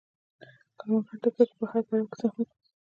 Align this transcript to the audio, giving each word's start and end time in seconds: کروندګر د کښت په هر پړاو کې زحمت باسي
کروندګر 0.79 1.19
د 1.23 1.27
کښت 1.37 1.53
په 1.59 1.65
هر 1.71 1.81
پړاو 1.87 2.09
کې 2.09 2.17
زحمت 2.21 2.49
باسي 2.51 2.69